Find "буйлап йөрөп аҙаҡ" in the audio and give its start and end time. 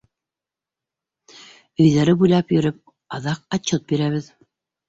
2.23-3.45